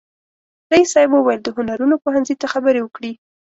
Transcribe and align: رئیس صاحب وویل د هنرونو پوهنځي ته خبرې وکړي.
رئیس 0.71 0.89
صاحب 0.93 1.11
وویل 1.13 1.41
د 1.43 1.49
هنرونو 1.57 1.95
پوهنځي 2.03 2.35
ته 2.41 2.47
خبرې 2.53 2.79
وکړي. 2.83 3.11